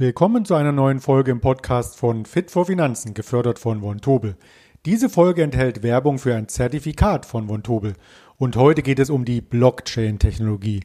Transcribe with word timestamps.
Willkommen 0.00 0.44
zu 0.44 0.54
einer 0.54 0.70
neuen 0.70 1.00
Folge 1.00 1.32
im 1.32 1.40
Podcast 1.40 1.96
von 1.96 2.24
Fit 2.24 2.52
for 2.52 2.66
Finanzen, 2.66 3.14
gefördert 3.14 3.58
von 3.58 3.80
Von 3.80 4.00
Tobel. 4.00 4.36
Diese 4.86 5.08
Folge 5.08 5.42
enthält 5.42 5.82
Werbung 5.82 6.20
für 6.20 6.36
ein 6.36 6.46
Zertifikat 6.46 7.26
von 7.26 7.48
Von 7.48 7.64
Tobel 7.64 7.94
und 8.36 8.54
heute 8.54 8.82
geht 8.82 9.00
es 9.00 9.10
um 9.10 9.24
die 9.24 9.40
Blockchain-Technologie. 9.40 10.84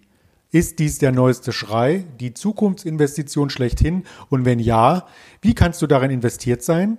Ist 0.50 0.80
dies 0.80 0.98
der 0.98 1.12
neueste 1.12 1.52
Schrei, 1.52 2.06
die 2.20 2.34
Zukunftsinvestition 2.34 3.52
schlechthin 3.52 4.06
und 4.30 4.46
wenn 4.46 4.58
ja, 4.58 5.06
wie 5.44 5.54
kannst 5.54 5.84
du 5.84 5.86
darin 5.86 6.10
investiert 6.10 6.64
sein? 6.64 6.98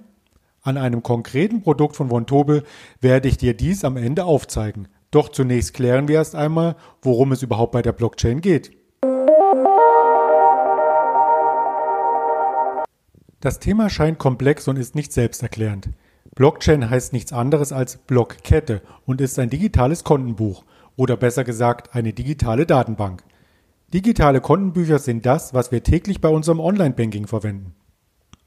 An 0.62 0.77
einem 0.77 1.03
konkreten 1.03 1.62
Produkt 1.62 1.96
von 1.96 2.11
Von 2.11 2.29
Tobel 2.29 2.62
werde 3.01 3.27
ich 3.27 3.39
dir 3.39 3.55
dies 3.55 3.85
am 3.85 3.96
Ende 3.96 4.25
aufzeigen. 4.25 4.87
Doch 5.11 5.31
zunächst 5.31 5.74
klären 5.74 6.07
wir 6.07 6.15
erst 6.15 6.37
einmal, 6.37 6.77
worum 7.02 7.33
es 7.33 7.43
überhaupt 7.43 7.73
bei 7.73 7.83
der 7.83 7.91
Blockchain 7.91 8.41
geht. 8.41 8.71
Das 13.45 13.59
Thema 13.59 13.91
scheint 13.91 14.19
komplex 14.19 14.69
und 14.69 14.79
ist 14.79 14.95
nicht 14.95 15.12
selbsterklärend. 15.12 15.91
Blockchain 16.35 16.89
heißt 16.89 17.12
nichts 17.12 17.30
anderes 17.35 17.73
als 17.73 17.98
Blockkette 17.98 18.80
und 19.05 19.21
ist 19.21 19.39
ein 19.39 19.51
digitales 19.51 20.02
Kontenbuch 20.02 20.65
oder 20.97 21.19
besser 21.19 21.45
gesagt 21.45 21.95
eine 21.95 22.15
digitale 22.15 22.65
Datenbank. 22.65 23.23
Digitale 23.93 24.41
Kontenbücher 24.41 24.99
sind 24.99 25.27
das, 25.27 25.52
was 25.52 25.73
wir 25.73 25.83
täglich 25.83 26.23
bei 26.23 26.30
unserem 26.30 26.59
Online-Banking 26.59 27.27
verwenden. 27.27 27.75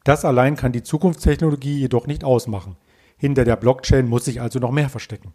Das 0.03 0.25
allein 0.25 0.55
kann 0.55 0.71
die 0.71 0.81
Zukunftstechnologie 0.81 1.77
jedoch 1.77 2.07
nicht 2.07 2.23
ausmachen. 2.23 2.75
Hinter 3.17 3.45
der 3.45 3.57
Blockchain 3.57 4.09
muss 4.09 4.25
sich 4.25 4.41
also 4.41 4.57
noch 4.57 4.71
mehr 4.71 4.89
verstecken. 4.89 5.31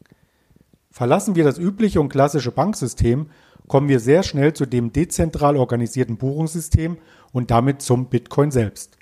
Verlassen 0.90 1.36
wir 1.36 1.44
das 1.44 1.58
übliche 1.58 2.00
und 2.00 2.08
klassische 2.08 2.50
Banksystem, 2.50 3.26
kommen 3.68 3.88
wir 3.88 4.00
sehr 4.00 4.24
schnell 4.24 4.54
zu 4.54 4.66
dem 4.66 4.92
dezentral 4.92 5.56
organisierten 5.56 6.16
Buchungssystem 6.16 6.98
und 7.30 7.52
damit 7.52 7.80
zum 7.80 8.06
Bitcoin 8.06 8.50
selbst. 8.50 8.98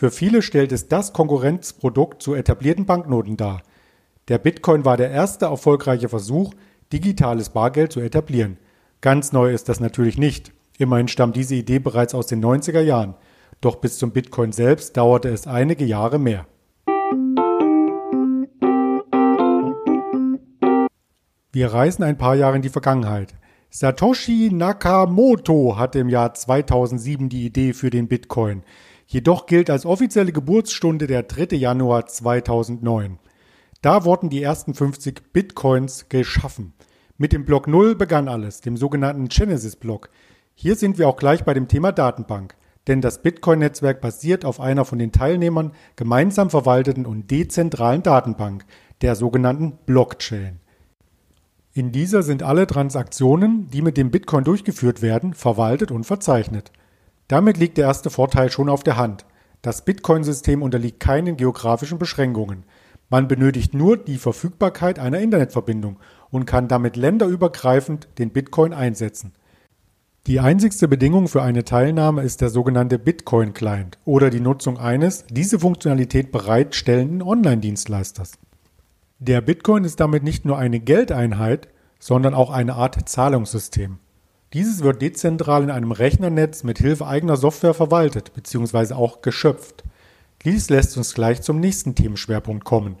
Für 0.00 0.10
viele 0.10 0.40
stellt 0.40 0.72
es 0.72 0.88
das 0.88 1.12
Konkurrenzprodukt 1.12 2.22
zu 2.22 2.32
etablierten 2.32 2.86
Banknoten 2.86 3.36
dar. 3.36 3.60
Der 4.28 4.38
Bitcoin 4.38 4.86
war 4.86 4.96
der 4.96 5.10
erste 5.10 5.44
erfolgreiche 5.44 6.08
Versuch, 6.08 6.54
digitales 6.90 7.50
Bargeld 7.50 7.92
zu 7.92 8.00
etablieren. 8.00 8.56
Ganz 9.02 9.32
neu 9.32 9.52
ist 9.52 9.68
das 9.68 9.78
natürlich 9.78 10.16
nicht. 10.16 10.52
Immerhin 10.78 11.08
stammt 11.08 11.36
diese 11.36 11.54
Idee 11.54 11.80
bereits 11.80 12.14
aus 12.14 12.28
den 12.28 12.42
90er 12.42 12.80
Jahren. 12.80 13.12
Doch 13.60 13.76
bis 13.76 13.98
zum 13.98 14.12
Bitcoin 14.12 14.52
selbst 14.52 14.96
dauerte 14.96 15.28
es 15.28 15.46
einige 15.46 15.84
Jahre 15.84 16.18
mehr. 16.18 16.46
Wir 21.52 21.74
reisen 21.74 22.04
ein 22.04 22.16
paar 22.16 22.36
Jahre 22.36 22.56
in 22.56 22.62
die 22.62 22.70
Vergangenheit. 22.70 23.34
Satoshi 23.68 24.48
Nakamoto 24.50 25.76
hatte 25.76 25.98
im 25.98 26.08
Jahr 26.08 26.32
2007 26.32 27.28
die 27.28 27.44
Idee 27.44 27.74
für 27.74 27.90
den 27.90 28.08
Bitcoin. 28.08 28.62
Jedoch 29.12 29.46
gilt 29.46 29.70
als 29.70 29.86
offizielle 29.86 30.30
Geburtsstunde 30.30 31.08
der 31.08 31.24
3. 31.24 31.56
Januar 31.56 32.06
2009. 32.06 33.18
Da 33.82 34.04
wurden 34.04 34.30
die 34.30 34.40
ersten 34.40 34.72
50 34.72 35.32
Bitcoins 35.32 36.08
geschaffen. 36.08 36.74
Mit 37.18 37.32
dem 37.32 37.44
Block 37.44 37.66
0 37.66 37.96
begann 37.96 38.28
alles, 38.28 38.60
dem 38.60 38.76
sogenannten 38.76 39.26
Genesis-Block. 39.26 40.10
Hier 40.54 40.76
sind 40.76 40.96
wir 40.96 41.08
auch 41.08 41.16
gleich 41.16 41.42
bei 41.42 41.54
dem 41.54 41.66
Thema 41.66 41.90
Datenbank. 41.90 42.54
Denn 42.86 43.00
das 43.00 43.20
Bitcoin-Netzwerk 43.20 44.00
basiert 44.00 44.44
auf 44.44 44.60
einer 44.60 44.84
von 44.84 45.00
den 45.00 45.10
Teilnehmern 45.10 45.72
gemeinsam 45.96 46.48
verwalteten 46.48 47.04
und 47.04 47.32
dezentralen 47.32 48.04
Datenbank, 48.04 48.64
der 49.02 49.16
sogenannten 49.16 49.76
Blockchain. 49.86 50.60
In 51.72 51.90
dieser 51.90 52.22
sind 52.22 52.44
alle 52.44 52.68
Transaktionen, 52.68 53.68
die 53.70 53.82
mit 53.82 53.96
dem 53.96 54.12
Bitcoin 54.12 54.44
durchgeführt 54.44 55.02
werden, 55.02 55.34
verwaltet 55.34 55.90
und 55.90 56.04
verzeichnet. 56.04 56.70
Damit 57.30 57.58
liegt 57.58 57.78
der 57.78 57.86
erste 57.86 58.10
Vorteil 58.10 58.50
schon 58.50 58.68
auf 58.68 58.82
der 58.82 58.96
Hand. 58.96 59.24
Das 59.62 59.84
Bitcoin-System 59.84 60.62
unterliegt 60.62 60.98
keinen 60.98 61.36
geografischen 61.36 61.96
Beschränkungen. 61.96 62.64
Man 63.08 63.28
benötigt 63.28 63.72
nur 63.72 63.96
die 63.96 64.18
Verfügbarkeit 64.18 64.98
einer 64.98 65.20
Internetverbindung 65.20 66.00
und 66.30 66.44
kann 66.44 66.66
damit 66.66 66.96
länderübergreifend 66.96 68.08
den 68.18 68.30
Bitcoin 68.30 68.72
einsetzen. 68.72 69.32
Die 70.26 70.40
einzigste 70.40 70.88
Bedingung 70.88 71.28
für 71.28 71.40
eine 71.40 71.62
Teilnahme 71.64 72.22
ist 72.22 72.40
der 72.40 72.50
sogenannte 72.50 72.98
Bitcoin-Client 72.98 73.98
oder 74.04 74.28
die 74.30 74.40
Nutzung 74.40 74.76
eines 74.76 75.24
diese 75.30 75.60
Funktionalität 75.60 76.32
bereitstellenden 76.32 77.22
Online-Dienstleisters. 77.22 78.32
Der 79.20 79.40
Bitcoin 79.40 79.84
ist 79.84 80.00
damit 80.00 80.24
nicht 80.24 80.44
nur 80.44 80.58
eine 80.58 80.80
Geldeinheit, 80.80 81.68
sondern 82.00 82.34
auch 82.34 82.50
eine 82.50 82.74
Art 82.74 83.08
Zahlungssystem. 83.08 84.00
Dieses 84.52 84.82
wird 84.82 85.00
dezentral 85.00 85.62
in 85.62 85.70
einem 85.70 85.92
Rechnernetz 85.92 86.64
mit 86.64 86.78
Hilfe 86.78 87.06
eigener 87.06 87.36
Software 87.36 87.74
verwaltet 87.74 88.34
bzw. 88.34 88.94
auch 88.94 89.22
geschöpft. 89.22 89.84
Dies 90.44 90.70
lässt 90.70 90.96
uns 90.96 91.14
gleich 91.14 91.42
zum 91.42 91.60
nächsten 91.60 91.94
Themenschwerpunkt 91.94 92.64
kommen. 92.64 92.96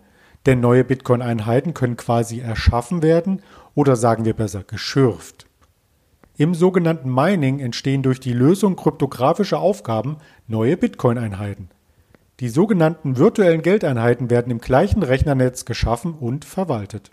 Denn 0.46 0.60
neue 0.60 0.84
Bitcoin-Einheiten 0.84 1.74
können 1.74 1.96
quasi 1.96 2.38
erschaffen 2.38 3.02
werden 3.02 3.42
oder 3.74 3.96
sagen 3.96 4.24
wir 4.24 4.34
besser 4.34 4.62
geschürft. 4.62 5.46
Im 6.36 6.54
sogenannten 6.54 7.12
Mining 7.12 7.58
entstehen 7.58 8.02
durch 8.02 8.20
die 8.20 8.32
Lösung 8.32 8.76
kryptografischer 8.76 9.58
Aufgaben 9.58 10.18
neue 10.46 10.76
Bitcoin-Einheiten. 10.76 11.68
Die 12.38 12.48
sogenannten 12.48 13.18
virtuellen 13.18 13.60
Geldeinheiten 13.60 14.30
werden 14.30 14.50
im 14.50 14.60
gleichen 14.60 15.02
Rechnernetz 15.02 15.66
geschaffen 15.66 16.14
und 16.14 16.46
verwaltet. 16.46 17.10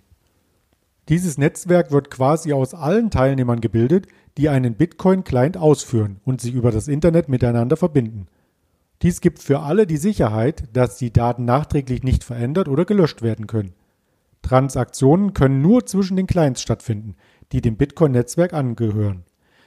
Dieses 1.09 1.37
Netzwerk 1.37 1.91
wird 1.91 2.11
quasi 2.11 2.53
aus 2.53 2.73
allen 2.73 3.11
Teilnehmern 3.11 3.59
gebildet, 3.59 4.07
die 4.37 4.49
einen 4.49 4.75
Bitcoin-Client 4.75 5.57
ausführen 5.57 6.21
und 6.23 6.39
sich 6.41 6.53
über 6.53 6.71
das 6.71 6.87
Internet 6.87 7.27
miteinander 7.27 7.75
verbinden. 7.75 8.27
Dies 9.01 9.21
gibt 9.21 9.39
für 9.39 9.59
alle 9.59 9.85
die 9.85 9.97
Sicherheit, 9.97 10.63
dass 10.73 10.97
die 10.97 11.11
Daten 11.11 11.45
nachträglich 11.45 12.03
nicht 12.03 12.23
verändert 12.23 12.67
oder 12.67 12.85
gelöscht 12.85 13.21
werden 13.21 13.47
können. 13.47 13.73
Transaktionen 14.41 15.33
können 15.33 15.61
nur 15.61 15.85
zwischen 15.85 16.15
den 16.15 16.27
Clients 16.27 16.61
stattfinden, 16.61 17.15
die 17.51 17.61
dem 17.61 17.77
Bitcoin-Netzwerk 17.77 18.53
angehören, 18.53 19.23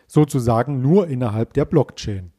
sozusagen 0.06 0.80
nur 0.80 1.06
innerhalb 1.08 1.52
der 1.52 1.64
Blockchain. 1.64 2.32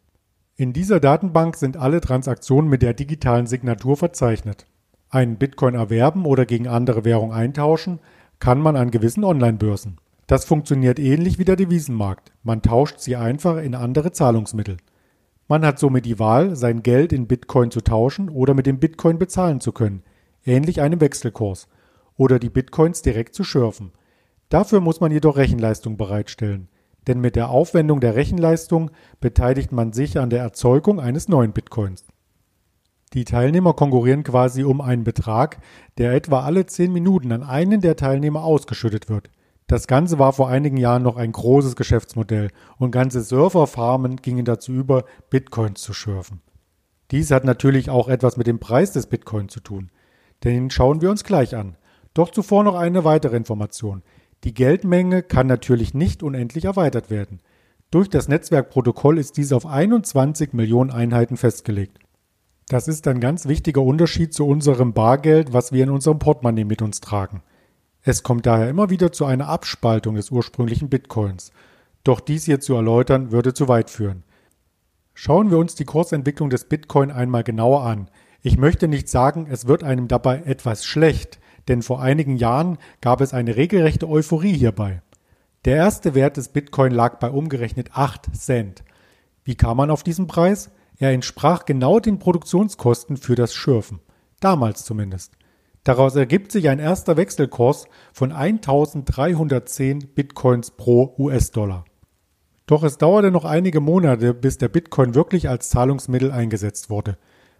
In 0.55 0.73
dieser 0.73 0.99
Datenbank 0.99 1.55
sind 1.55 1.77
alle 1.77 2.01
Transaktionen 2.01 2.69
mit 2.69 2.81
der 2.81 2.93
digitalen 2.93 3.47
Signatur 3.47 3.97
verzeichnet. 3.97 4.65
Einen 5.09 5.37
Bitcoin 5.37 5.75
erwerben 5.75 6.25
oder 6.25 6.45
gegen 6.45 6.67
andere 6.67 7.03
Währung 7.03 7.33
eintauschen 7.33 7.99
kann 8.39 8.59
man 8.59 8.75
an 8.75 8.91
gewissen 8.91 9.23
Online-Börsen. 9.23 9.97
Das 10.31 10.45
funktioniert 10.45 10.97
ähnlich 10.97 11.39
wie 11.39 11.43
der 11.43 11.57
Devisenmarkt. 11.57 12.31
Man 12.41 12.61
tauscht 12.61 12.99
sie 12.99 13.17
einfach 13.17 13.57
in 13.57 13.75
andere 13.75 14.13
Zahlungsmittel. 14.13 14.77
Man 15.49 15.65
hat 15.65 15.77
somit 15.77 16.05
die 16.05 16.19
Wahl, 16.19 16.55
sein 16.55 16.83
Geld 16.83 17.11
in 17.11 17.27
Bitcoin 17.27 17.69
zu 17.69 17.81
tauschen 17.81 18.29
oder 18.29 18.53
mit 18.53 18.65
dem 18.65 18.79
Bitcoin 18.79 19.19
bezahlen 19.19 19.59
zu 19.59 19.73
können, 19.73 20.03
ähnlich 20.45 20.79
einem 20.79 21.01
Wechselkurs, 21.01 21.67
oder 22.15 22.39
die 22.39 22.49
Bitcoins 22.49 23.01
direkt 23.01 23.35
zu 23.35 23.43
schürfen. 23.43 23.91
Dafür 24.47 24.79
muss 24.79 25.01
man 25.01 25.11
jedoch 25.11 25.35
Rechenleistung 25.35 25.97
bereitstellen, 25.97 26.69
denn 27.07 27.19
mit 27.19 27.35
der 27.35 27.49
Aufwendung 27.49 27.99
der 27.99 28.15
Rechenleistung 28.15 28.89
beteiligt 29.19 29.73
man 29.73 29.91
sich 29.91 30.17
an 30.17 30.29
der 30.29 30.43
Erzeugung 30.43 31.01
eines 31.01 31.27
neuen 31.27 31.51
Bitcoins. 31.51 32.05
Die 33.11 33.25
Teilnehmer 33.25 33.73
konkurrieren 33.73 34.23
quasi 34.23 34.63
um 34.63 34.79
einen 34.79 35.03
Betrag, 35.03 35.57
der 35.97 36.13
etwa 36.13 36.45
alle 36.45 36.67
zehn 36.67 36.93
Minuten 36.93 37.33
an 37.33 37.43
einen 37.43 37.81
der 37.81 37.97
Teilnehmer 37.97 38.45
ausgeschüttet 38.45 39.09
wird. 39.09 39.29
Das 39.71 39.87
Ganze 39.87 40.19
war 40.19 40.33
vor 40.33 40.49
einigen 40.49 40.75
Jahren 40.75 41.01
noch 41.01 41.15
ein 41.15 41.31
großes 41.31 41.77
Geschäftsmodell 41.77 42.51
und 42.77 42.91
ganze 42.91 43.21
Surferfarmen 43.21 44.17
gingen 44.17 44.43
dazu 44.43 44.73
über, 44.73 45.05
Bitcoins 45.29 45.81
zu 45.81 45.93
schürfen. 45.93 46.41
Dies 47.11 47.31
hat 47.31 47.45
natürlich 47.45 47.89
auch 47.89 48.09
etwas 48.09 48.35
mit 48.35 48.47
dem 48.47 48.59
Preis 48.59 48.91
des 48.91 49.07
Bitcoin 49.07 49.47
zu 49.47 49.61
tun. 49.61 49.89
Den 50.43 50.71
schauen 50.71 50.99
wir 50.99 51.09
uns 51.09 51.23
gleich 51.23 51.55
an. 51.55 51.77
Doch 52.13 52.31
zuvor 52.31 52.65
noch 52.65 52.75
eine 52.75 53.05
weitere 53.05 53.37
Information. 53.37 54.03
Die 54.43 54.53
Geldmenge 54.53 55.23
kann 55.23 55.47
natürlich 55.47 55.93
nicht 55.93 56.21
unendlich 56.21 56.65
erweitert 56.65 57.09
werden. 57.09 57.39
Durch 57.91 58.09
das 58.09 58.27
Netzwerkprotokoll 58.27 59.17
ist 59.17 59.37
dies 59.37 59.53
auf 59.53 59.65
21 59.65 60.51
Millionen 60.51 60.91
Einheiten 60.91 61.37
festgelegt. 61.37 61.97
Das 62.67 62.89
ist 62.89 63.07
ein 63.07 63.21
ganz 63.21 63.47
wichtiger 63.47 63.83
Unterschied 63.83 64.33
zu 64.33 64.45
unserem 64.45 64.91
Bargeld, 64.91 65.53
was 65.53 65.71
wir 65.71 65.85
in 65.85 65.91
unserem 65.91 66.19
Portemonnaie 66.19 66.65
mit 66.65 66.81
uns 66.81 66.99
tragen. 66.99 67.41
Es 68.03 68.23
kommt 68.23 68.45
daher 68.45 68.69
immer 68.69 68.89
wieder 68.89 69.11
zu 69.11 69.25
einer 69.25 69.47
Abspaltung 69.47 70.15
des 70.15 70.31
ursprünglichen 70.31 70.89
Bitcoins. 70.89 71.51
Doch 72.03 72.19
dies 72.19 72.45
hier 72.45 72.59
zu 72.59 72.73
erläutern, 72.73 73.31
würde 73.31 73.53
zu 73.53 73.67
weit 73.67 73.91
führen. 73.91 74.23
Schauen 75.13 75.51
wir 75.51 75.59
uns 75.59 75.75
die 75.75 75.85
Kursentwicklung 75.85 76.49
des 76.49 76.65
Bitcoin 76.65 77.11
einmal 77.11 77.43
genauer 77.43 77.83
an. 77.83 78.09
Ich 78.41 78.57
möchte 78.57 78.87
nicht 78.87 79.07
sagen, 79.07 79.47
es 79.49 79.67
wird 79.67 79.83
einem 79.83 80.07
dabei 80.07 80.41
etwas 80.45 80.83
schlecht, 80.83 81.39
denn 81.67 81.83
vor 81.83 82.01
einigen 82.01 82.37
Jahren 82.37 82.79
gab 83.01 83.21
es 83.21 83.35
eine 83.35 83.55
regelrechte 83.55 84.09
Euphorie 84.09 84.53
hierbei. 84.53 85.03
Der 85.65 85.75
erste 85.75 86.15
Wert 86.15 86.37
des 86.37 86.49
Bitcoin 86.49 86.91
lag 86.91 87.19
bei 87.19 87.29
umgerechnet 87.29 87.91
8 87.93 88.35
Cent. 88.35 88.83
Wie 89.43 89.53
kam 89.53 89.77
man 89.77 89.91
auf 89.91 90.01
diesen 90.01 90.25
Preis? 90.25 90.71
Er 90.97 91.11
entsprach 91.11 91.65
genau 91.65 91.99
den 91.99 92.17
Produktionskosten 92.17 93.17
für 93.17 93.35
das 93.35 93.53
Schürfen. 93.53 93.99
Damals 94.39 94.85
zumindest. 94.85 95.33
Daraus 95.83 96.15
ergibt 96.15 96.51
sich 96.51 96.69
ein 96.69 96.79
erster 96.79 97.17
Wechselkurs 97.17 97.85
von 98.13 98.31
1310 98.31 100.09
Bitcoins 100.13 100.71
pro 100.71 101.15
US-Dollar. 101.17 101.85
Doch 102.67 102.83
es 102.83 102.97
dauerte 102.97 103.31
noch 103.31 103.45
einige 103.45 103.81
Monate, 103.81 104.33
bis 104.33 104.57
der 104.57 104.69
Bitcoin 104.69 105.15
wirklich 105.15 105.49
als 105.49 105.69
Zahlungsmittel 105.69 106.31
eingesetzt 106.31 106.89
wurde. 106.89 107.17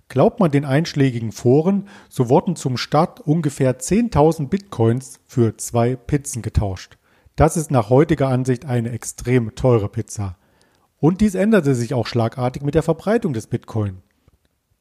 Glaubt 0.08 0.40
man 0.40 0.52
den 0.52 0.66
einschlägigen 0.66 1.32
Foren, 1.32 1.88
so 2.10 2.30
wurden 2.30 2.56
zum 2.56 2.78
Start 2.78 3.22
ungefähr 3.22 3.80
10.000 3.80 4.50
Bitcoins 4.50 5.20
für 5.26 5.58
zwei 5.58 5.96
Pizzen 5.96 6.42
getauscht. 6.42 6.98
Das 7.36 7.58
ist 7.58 7.72
nach 7.72 7.90
heutiger 7.90 8.28
Ansicht 8.28 8.66
eine 8.66 8.92
extrem 8.92 9.56
teure 9.56 9.90
Pizza. 9.90 10.38
Und 11.00 11.22
dies 11.22 11.34
änderte 11.34 11.74
sich 11.74 11.94
auch 11.94 12.06
schlagartig 12.06 12.62
mit 12.62 12.76
der 12.76 12.84
Verbreitung 12.84 13.34
des 13.34 13.48
Bitcoin. 13.48 14.04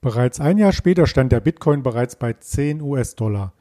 Bereits 0.02 0.40
ein 0.40 0.56
Jahr 0.56 0.72
später 0.72 1.06
stand 1.06 1.30
der 1.30 1.40
Bitcoin 1.40 1.82
bereits 1.82 2.16
bei 2.16 2.32
10 2.32 2.80
US-Dollar. 2.80 3.52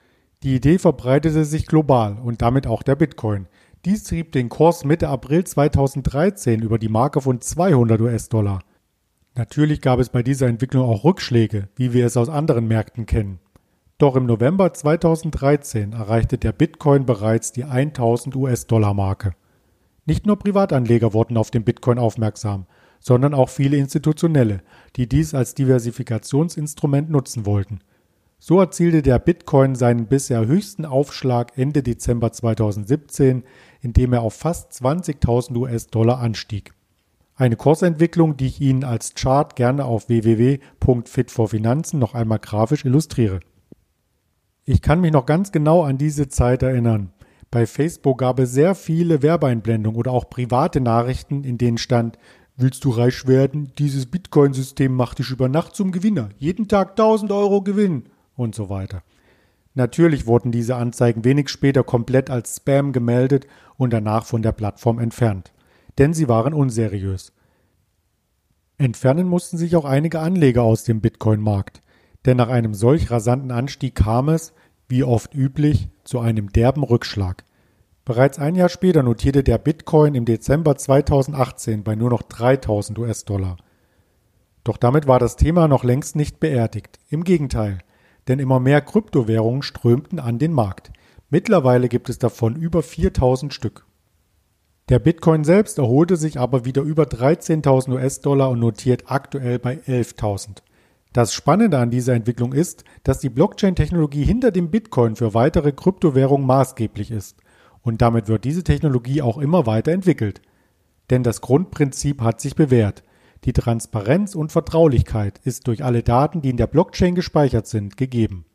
Die 0.42 0.56
Idee 0.56 0.78
verbreitete 0.78 1.44
sich 1.44 1.66
global 1.66 2.18
und 2.24 2.42
damit 2.42 2.66
auch 2.66 2.82
der 2.82 2.96
Bitcoin. 2.96 3.48
Dies 3.84 4.06
trieb 4.06 4.32
den 4.32 4.48
Kurs 4.48 4.86
Mitte 4.86 5.10
April 5.10 5.44
2013 5.44 6.62
über 6.62 6.80
die 6.80 6.88
Marke 6.88 7.20
von 7.20 7.42
200 7.42 8.00
US-Dollar. 8.00 8.60
Natürlich 9.36 9.82
gab 9.82 10.00
es 10.00 10.10
bei 10.10 10.24
dieser 10.24 10.48
Entwicklung 10.48 10.88
auch 10.88 11.04
Rückschläge, 11.04 11.68
wie 11.76 11.92
wir 11.92 12.06
es 12.06 12.16
aus 12.16 12.30
anderen 12.30 12.70
Märkten 12.70 13.06
kennen. 13.06 13.40
Doch 13.98 14.16
im 14.16 14.26
November 14.26 14.74
2013 14.74 15.92
erreichte 15.92 16.38
der 16.38 16.54
Bitcoin 16.54 17.06
bereits 17.06 17.52
die 17.52 17.66
1000 17.66 18.38
US-Dollar-Marke. 18.38 19.34
Nicht 20.06 20.26
nur 20.26 20.40
Privatanleger 20.40 21.14
wurden 21.14 21.36
auf 21.36 21.52
den 21.52 21.66
Bitcoin 21.66 22.00
aufmerksam, 22.00 22.66
sondern 23.00 23.34
auch 23.34 23.50
viele 23.50 23.78
Institutionelle, 23.78 24.62
die 24.96 25.08
dies 25.08 25.34
als 25.34 25.56
Diversifikationsinstrument 25.56 27.10
nutzen 27.10 27.46
wollten. 27.46 27.80
So 28.38 28.60
erzielte 28.60 29.02
der 29.02 29.20
Bitcoin 29.20 29.76
seinen 29.76 30.08
bisher 30.08 30.48
höchsten 30.48 30.86
Aufschlag 30.86 31.58
Ende 31.58 31.84
Dezember 31.84 32.32
2017, 32.32 33.44
indem 33.82 34.14
er 34.14 34.22
auf 34.22 34.34
fast 34.34 34.72
20.000 34.72 35.58
US-Dollar 35.58 36.20
anstieg. 36.20 36.74
Eine 37.36 37.58
Kursentwicklung, 37.58 38.38
die 38.38 38.48
ich 38.48 38.62
Ihnen 38.62 38.84
als 38.84 39.14
Chart 39.16 39.56
gerne 39.56 39.86
auf 39.86 40.10
www.fitforfinanzen 40.10 42.00
noch 42.00 42.14
einmal 42.14 42.40
grafisch 42.40 42.86
illustriere. 42.86 43.40
Ich 44.66 44.82
kann 44.82 45.02
mich 45.02 45.12
noch 45.12 45.26
ganz 45.26 45.52
genau 45.52 45.84
an 45.84 45.98
diese 45.98 46.30
Zeit 46.30 46.64
erinnern. 46.64 47.12
Bei 47.52 47.66
Facebook 47.66 48.20
gab 48.20 48.40
es 48.40 48.52
sehr 48.52 48.76
viele 48.76 49.22
Werbeeinblendungen 49.24 49.98
oder 50.00 50.12
auch 50.12 50.30
private 50.30 50.82
Nachrichten, 50.82 51.44
in 51.44 51.58
denen 51.58 51.78
stand, 51.78 52.18
Willst 52.62 52.84
du 52.84 52.90
reich 52.90 53.26
werden? 53.26 53.72
Dieses 53.78 54.06
Bitcoin-System 54.08 54.94
macht 54.94 55.20
dich 55.20 55.32
über 55.32 55.48
Nacht 55.48 55.78
zum 55.78 55.94
Gewinner. 55.94 56.28
Jeden 56.40 56.68
Tag 56.68 56.90
1000 56.90 57.32
Euro 57.32 57.62
Gewinn 57.62 58.08
und 58.36 58.54
so 58.54 58.70
weiter. 58.70 59.02
Natürlich 59.76 60.28
wurden 60.28 60.52
diese 60.52 60.76
Anzeigen 60.76 61.24
wenig 61.24 61.48
später 61.48 61.86
komplett 61.86 62.30
als 62.30 62.58
Spam 62.58 62.92
gemeldet 62.92 63.48
und 63.78 63.94
danach 63.94 64.26
von 64.26 64.42
der 64.42 64.52
Plattform 64.52 65.00
entfernt. 65.00 65.54
Denn 65.98 66.14
sie 66.14 66.28
waren 66.28 66.54
unseriös. 66.54 67.32
Entfernen 68.78 69.30
mussten 69.30 69.58
sich 69.58 69.78
auch 69.78 69.86
einige 69.86 70.20
Anleger 70.20 70.64
aus 70.64 70.84
dem 70.84 71.00
Bitcoin-Markt. 71.00 71.82
Denn 72.26 72.36
nach 72.36 72.50
einem 72.50 72.74
solch 72.74 73.10
rasanten 73.10 73.52
Anstieg 73.52 73.96
kam 73.96 74.28
es, 74.28 74.52
wie 74.90 75.06
oft 75.06 75.34
üblich, 75.34 75.88
zu 76.04 76.20
einem 76.20 76.52
derben 76.52 76.84
Rückschlag. 76.84 77.46
Bereits 78.10 78.40
ein 78.40 78.56
Jahr 78.56 78.70
später 78.70 79.04
notierte 79.04 79.44
der 79.44 79.60
Bitcoin 79.60 80.16
im 80.16 80.26
Dezember 80.26 80.76
2018 80.76 81.84
bei 81.84 81.94
nur 81.94 82.10
noch 82.10 82.24
3000 82.24 82.98
US-Dollar. 82.98 83.58
Doch 84.64 84.78
damit 84.78 85.06
war 85.06 85.20
das 85.20 85.36
Thema 85.36 85.68
noch 85.68 85.84
längst 85.84 86.16
nicht 86.16 86.40
beerdigt. 86.40 86.98
Im 87.10 87.24
Gegenteil, 87.24 87.78
denn 88.28 88.40
immer 88.40 88.60
mehr 88.60 88.82
Kryptowährungen 88.82 89.62
strömten 89.62 90.18
an 90.18 90.40
den 90.40 90.54
Markt. 90.54 90.92
Mittlerweile 91.30 91.88
gibt 91.88 92.10
es 92.10 92.18
davon 92.18 92.56
über 92.56 92.82
4000 92.82 93.54
Stück. 93.54 93.86
Der 94.90 94.98
Bitcoin 94.98 95.44
selbst 95.44 95.78
erholte 95.78 96.18
sich 96.18 96.40
aber 96.40 96.66
wieder 96.66 96.82
über 96.82 97.04
13.000 97.04 97.94
US-Dollar 97.94 98.50
und 98.50 98.60
notiert 98.60 99.04
aktuell 99.06 99.60
bei 99.60 99.82
11.000. 99.82 100.64
Das 101.14 101.32
Spannende 101.32 101.78
an 101.78 101.92
dieser 101.92 102.16
Entwicklung 102.16 102.54
ist, 102.54 102.86
dass 103.04 103.20
die 103.20 103.30
Blockchain-Technologie 103.30 104.24
hinter 104.24 104.50
dem 104.50 104.72
Bitcoin 104.72 105.16
für 105.16 105.36
weitere 105.36 105.74
Kryptowährungen 105.74 106.48
maßgeblich 106.48 107.12
ist– 107.12 107.38
und 107.90 108.04
damit 108.04 108.28
wird 108.28 108.46
diese 108.46 108.64
Technologie 108.64 109.24
auch 109.24 109.40
immer 109.40 109.66
weiter 109.66 109.92
entwickelt. 109.92 110.42
Denn 111.10 111.24
das 111.24 111.42
Grundprinzip 111.42 112.22
hat 112.22 112.40
sich 112.40 112.56
bewährt. 112.56 113.04
Die 113.46 113.52
Transparenz 113.52 114.36
und 114.36 114.52
Vertraulichkeit 114.52 115.40
ist 115.44 115.68
durch 115.68 115.84
alle 115.84 116.04
Daten, 116.04 116.44
die 116.44 116.52
in 116.52 116.58
der 116.58 116.68
Blockchain 116.68 117.16
gespeichert 117.16 117.66
sind, 117.66 117.98
gegeben. 117.98 118.46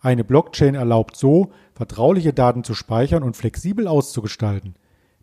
Eine 0.00 0.24
Blockchain 0.24 0.74
erlaubt 0.74 1.16
so, 1.16 1.52
vertrauliche 1.74 2.32
Daten 2.32 2.64
zu 2.64 2.74
speichern 2.74 3.22
und 3.22 3.36
flexibel 3.36 3.86
auszugestalten. 3.86 4.74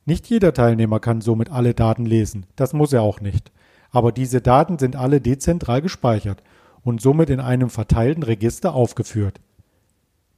Nicht 0.06 0.30
jeder 0.30 0.54
Teilnehmer 0.54 1.02
kann 1.02 1.20
somit 1.20 1.52
alle 1.52 1.74
Daten 1.74 2.06
lesen, 2.06 2.46
das 2.56 2.72
muss 2.72 2.94
er 2.94 3.02
auch 3.02 3.20
nicht. 3.20 3.52
Aber 3.92 4.14
diese 4.14 4.40
Daten 4.40 4.80
sind 4.80 4.96
alle 4.96 5.20
dezentral 5.20 5.82
gespeichert 5.82 6.44
und 6.82 7.02
somit 7.02 7.30
in 7.30 7.42
einem 7.42 7.70
verteilten 7.70 8.24
Register 8.24 8.74
aufgeführt. 8.74 9.42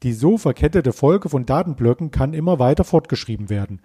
Die 0.03 0.13
so 0.13 0.37
verkettete 0.37 0.93
Folge 0.93 1.29
von 1.29 1.45
Datenblöcken 1.45 2.11
kann 2.11 2.33
immer 2.33 2.59
weiter 2.59 2.83
fortgeschrieben 2.83 3.49
werden. 3.49 3.81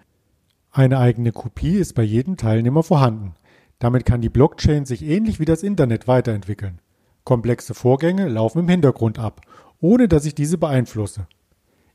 Eine 0.71 0.99
eigene 0.99 1.31
Kopie 1.31 1.75
ist 1.75 1.95
bei 1.95 2.03
jedem 2.03 2.37
Teilnehmer 2.37 2.83
vorhanden. 2.83 3.33
Damit 3.79 4.05
kann 4.05 4.21
die 4.21 4.29
Blockchain 4.29 4.85
sich 4.85 5.03
ähnlich 5.03 5.39
wie 5.39 5.45
das 5.45 5.63
Internet 5.63 6.07
weiterentwickeln. 6.07 6.79
Komplexe 7.23 7.73
Vorgänge 7.73 8.27
laufen 8.27 8.59
im 8.59 8.69
Hintergrund 8.69 9.19
ab, 9.19 9.41
ohne 9.79 10.07
dass 10.07 10.25
ich 10.25 10.35
diese 10.35 10.57
beeinflusse. 10.57 11.27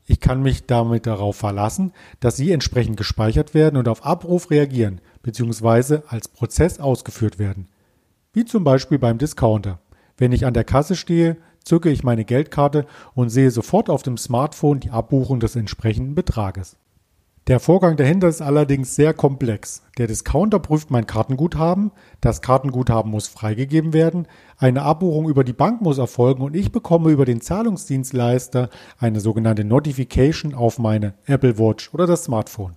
Ich 0.05 0.19
kann 0.21 0.41
mich 0.41 0.65
damit 0.65 1.05
darauf 1.05 1.35
verlassen, 1.35 1.91
dass 2.21 2.37
sie 2.37 2.51
entsprechend 2.51 2.97
gespeichert 2.97 3.53
werden 3.53 3.77
und 3.77 3.89
auf 3.89 4.05
Abruf 4.05 4.51
reagieren 4.51 5.01
bzw. 5.21 5.99
als 6.07 6.29
Prozess 6.29 6.79
ausgeführt 6.79 7.39
werden. 7.39 7.67
Wie 8.31 8.45
zum 8.45 8.63
Beispiel 8.63 8.99
beim 8.99 9.17
Discounter. 9.17 9.79
Wenn 10.17 10.31
ich 10.31 10.45
an 10.45 10.53
der 10.53 10.63
Kasse 10.63 10.95
stehe, 10.95 11.37
zücke 11.67 11.89
ich 11.89 12.03
meine 12.03 12.25
Geldkarte 12.25 12.85
und 13.13 13.29
sehe 13.29 13.51
sofort 13.51 13.89
auf 13.89 14.03
dem 14.03 14.17
Smartphone 14.17 14.79
die 14.79 14.89
Abbuchung 14.89 15.39
des 15.39 15.55
entsprechenden 15.55 16.15
Betrages. 16.15 16.77
Der 17.47 17.61
Vorgang 17.61 17.95
dahinter 17.95 18.27
ist 18.27 18.41
allerdings 18.41 18.95
sehr 18.95 19.13
komplex. 19.13 19.81
Der 19.97 20.07
Discounter 20.07 20.59
prüft 20.59 20.91
mein 20.91 21.07
Kartenguthaben, 21.07 21.91
das 22.19 22.41
Kartenguthaben 22.41 23.09
muss 23.09 23.29
freigegeben 23.29 23.93
werden, 23.93 24.27
eine 24.57 24.81
Abbuchung 24.81 25.29
über 25.29 25.45
die 25.45 25.53
Bank 25.53 25.81
muss 25.81 25.97
erfolgen 25.97 26.43
und 26.43 26.57
ich 26.57 26.73
bekomme 26.73 27.09
über 27.09 27.23
den 27.23 27.39
Zahlungsdienstleister 27.39 28.69
eine 28.99 29.21
sogenannte 29.21 29.63
Notification 29.63 30.53
auf 30.53 30.77
meine 30.77 31.13
Apple 31.25 31.57
Watch 31.57 31.93
oder 31.93 32.05
das 32.05 32.25
Smartphone. 32.25 32.75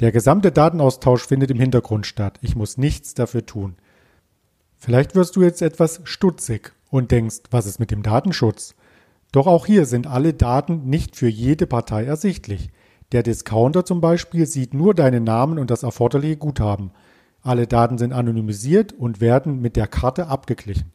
Der 0.00 0.12
gesamte 0.12 0.52
Datenaustausch 0.52 1.26
findet 1.26 1.50
im 1.50 1.58
Hintergrund 1.58 2.06
statt. 2.06 2.38
Ich 2.42 2.56
muss 2.56 2.76
nichts 2.76 3.14
dafür 3.14 3.46
tun. 3.46 3.76
Vielleicht 4.76 5.14
wirst 5.14 5.34
du 5.34 5.42
jetzt 5.42 5.62
etwas 5.62 6.02
stutzig 6.04 6.74
und 6.90 7.10
denkst, 7.10 7.40
was 7.50 7.66
ist 7.66 7.78
mit 7.78 7.90
dem 7.90 8.02
Datenschutz? 8.02 8.74
Doch 9.32 9.46
auch 9.46 9.66
hier 9.66 9.86
sind 9.86 10.06
alle 10.06 10.32
Daten 10.32 10.88
nicht 10.88 11.16
für 11.16 11.28
jede 11.28 11.66
Partei 11.66 12.04
ersichtlich. 12.04 12.70
Der 13.12 13.22
Discounter 13.22 13.84
zum 13.84 14.00
Beispiel 14.00 14.46
sieht 14.46 14.74
nur 14.74 14.94
deinen 14.94 15.24
Namen 15.24 15.58
und 15.58 15.70
das 15.70 15.82
erforderliche 15.82 16.36
Guthaben. 16.36 16.90
Alle 17.42 17.66
Daten 17.66 17.98
sind 17.98 18.12
anonymisiert 18.12 18.92
und 18.92 19.20
werden 19.20 19.60
mit 19.60 19.76
der 19.76 19.86
Karte 19.86 20.26
abgeglichen. 20.26 20.92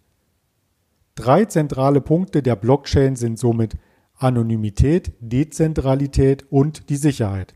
Drei 1.16 1.46
zentrale 1.46 2.02
Punkte 2.02 2.42
der 2.42 2.56
Blockchain 2.56 3.16
sind 3.16 3.38
somit 3.38 3.76
Anonymität, 4.18 5.14
Dezentralität 5.20 6.52
und 6.52 6.90
die 6.90 6.96
Sicherheit. 6.96 7.54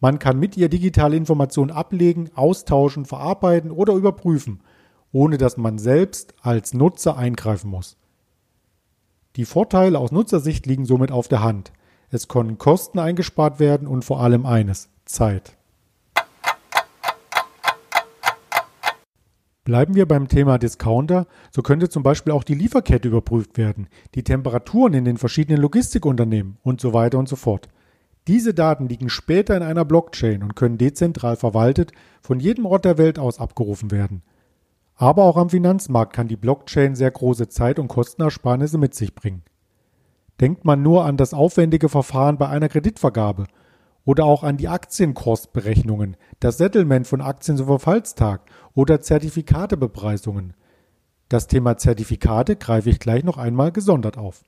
Man 0.00 0.18
kann 0.18 0.38
mit 0.38 0.56
ihr 0.56 0.68
digitale 0.68 1.16
Informationen 1.16 1.70
ablegen, 1.70 2.30
austauschen, 2.34 3.04
verarbeiten 3.04 3.70
oder 3.72 3.94
überprüfen– 3.94 4.60
ohne 5.14 5.38
dass 5.38 5.56
man 5.56 5.78
selbst 5.78 6.34
als 6.42 6.74
Nutzer 6.74 7.16
eingreifen 7.16 7.70
muss. 7.70 7.96
Die 9.36 9.44
Vorteile 9.44 9.98
aus 9.98 10.10
Nutzersicht 10.10 10.66
liegen 10.66 10.84
somit 10.84 11.12
auf 11.12 11.28
der 11.28 11.42
Hand. 11.42 11.72
Es 12.10 12.26
können 12.26 12.58
Kosten 12.58 12.98
eingespart 12.98 13.60
werden 13.60 13.86
und 13.86 14.04
vor 14.04 14.20
allem 14.20 14.44
eines 14.44 14.88
Zeit. 15.04 15.56
Bleiben 19.62 19.94
wir 19.94 20.06
beim 20.06 20.28
Thema 20.28 20.58
Discounter, 20.58 21.26
so 21.50 21.62
könnte 21.62 21.88
zum 21.88 22.02
Beispiel 22.02 22.32
auch 22.32 22.44
die 22.44 22.54
Lieferkette 22.54 23.08
überprüft 23.08 23.56
werden, 23.56 23.86
die 24.14 24.24
Temperaturen 24.24 24.94
in 24.94 25.04
den 25.04 25.16
verschiedenen 25.16 25.62
Logistikunternehmen 25.62 26.58
und 26.62 26.80
so 26.80 26.92
weiter 26.92 27.18
und 27.18 27.28
so 27.28 27.36
fort. 27.36 27.68
Diese 28.26 28.52
Daten 28.52 28.88
liegen 28.88 29.08
später 29.08 29.56
in 29.56 29.62
einer 29.62 29.84
Blockchain 29.84 30.42
und 30.42 30.56
können 30.56 30.76
dezentral 30.76 31.36
verwaltet 31.36 31.92
von 32.20 32.40
jedem 32.40 32.66
Ort 32.66 32.84
der 32.84 32.98
Welt 32.98 33.18
aus 33.18 33.38
abgerufen 33.38 33.90
werden. 33.90 34.22
Aber 34.96 35.24
auch 35.24 35.36
am 35.36 35.50
Finanzmarkt 35.50 36.12
kann 36.12 36.28
die 36.28 36.36
Blockchain 36.36 36.94
sehr 36.94 37.10
große 37.10 37.48
Zeit- 37.48 37.78
und 37.78 37.88
Kostenersparnisse 37.88 38.78
mit 38.78 38.94
sich 38.94 39.14
bringen. 39.14 39.42
Denkt 40.40 40.64
man 40.64 40.82
nur 40.82 41.04
an 41.04 41.16
das 41.16 41.34
aufwendige 41.34 41.88
Verfahren 41.88 42.38
bei 42.38 42.48
einer 42.48 42.68
Kreditvergabe 42.68 43.46
oder 44.04 44.24
auch 44.24 44.44
an 44.44 44.56
die 44.56 44.68
Aktienkursberechnungen, 44.68 46.16
das 46.40 46.58
Settlement 46.58 47.06
von 47.06 47.20
Aktien 47.20 47.56
zum 47.56 47.66
Verfallstag 47.66 48.42
oder 48.74 49.00
Zertifikatebepreisungen. 49.00 50.54
Das 51.28 51.46
Thema 51.46 51.76
Zertifikate 51.76 52.56
greife 52.56 52.90
ich 52.90 52.98
gleich 52.98 53.24
noch 53.24 53.38
einmal 53.38 53.72
gesondert 53.72 54.18
auf. 54.18 54.42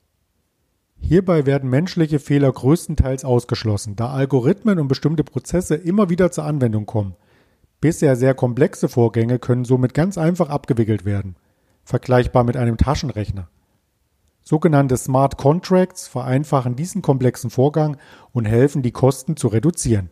Hierbei 0.99 1.45
werden 1.45 1.69
menschliche 1.69 2.19
Fehler 2.19 2.51
größtenteils 2.51 3.25
ausgeschlossen, 3.25 3.95
da 3.95 4.09
Algorithmen 4.11 4.79
und 4.79 4.87
bestimmte 4.87 5.23
Prozesse 5.23 5.75
immer 5.75 6.09
wieder 6.09 6.31
zur 6.31 6.45
Anwendung 6.45 6.85
kommen– 6.85 7.15
Bisher 7.79 8.15
sehr 8.15 8.33
komplexe 8.33 8.89
Vorgänge 8.89 9.37
können 9.37 9.63
somit 9.63 9.93
ganz 9.93 10.17
einfach 10.17 10.49
abgewickelt 10.49 11.05
werden, 11.05 11.35
vergleichbar 11.83 12.43
mit 12.43 12.57
einem 12.57 12.77
Taschenrechner. 12.77 13.49
Sogenannte 14.41 14.97
Smart 14.97 15.37
Contracts 15.37 16.07
vereinfachen 16.07 16.75
diesen 16.75 17.01
komplexen 17.01 17.49
Vorgang 17.49 17.97
und 18.31 18.45
helfen, 18.45 18.81
die 18.81 18.91
Kosten 18.91 19.37
zu 19.37 19.49
reduzieren. 19.49 20.09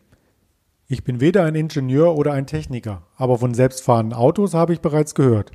Ich 0.86 1.02
bin 1.02 1.20
weder 1.20 1.42
ein 1.42 1.56
Ingenieur 1.56 2.14
oder 2.14 2.32
ein 2.34 2.46
Techniker, 2.46 3.02
aber 3.16 3.38
von 3.38 3.54
selbstfahrenden 3.54 4.16
Autos 4.16 4.54
habe 4.54 4.72
ich 4.72 4.80
bereits 4.80 5.16
gehört. 5.16 5.50